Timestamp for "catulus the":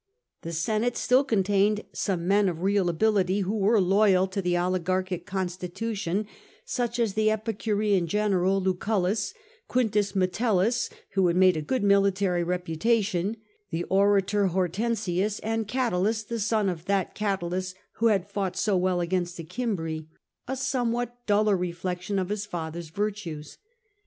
15.67-16.39